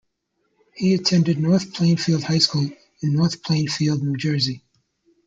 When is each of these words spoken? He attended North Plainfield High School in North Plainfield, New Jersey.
He 0.73 0.95
attended 0.95 1.37
North 1.37 1.75
Plainfield 1.75 2.23
High 2.23 2.39
School 2.39 2.71
in 3.03 3.13
North 3.13 3.43
Plainfield, 3.43 4.01
New 4.01 4.17
Jersey. 4.17 4.63